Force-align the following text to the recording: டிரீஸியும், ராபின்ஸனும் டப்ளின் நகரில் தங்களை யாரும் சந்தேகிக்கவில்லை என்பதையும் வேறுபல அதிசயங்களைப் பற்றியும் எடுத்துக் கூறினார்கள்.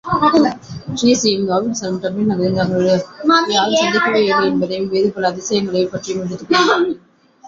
டிரீஸியும், 0.95 1.43
ராபின்ஸனும் 1.47 1.99
டப்ளின் 2.01 2.29
நகரில் 2.29 2.55
தங்களை 2.55 2.93
யாரும் 3.47 3.75
சந்தேகிக்கவில்லை 3.75 4.45
என்பதையும் 4.45 4.91
வேறுபல 4.91 5.29
அதிசயங்களைப் 5.31 5.91
பற்றியும் 5.91 6.25
எடுத்துக் 6.25 6.47
கூறினார்கள். 6.49 6.99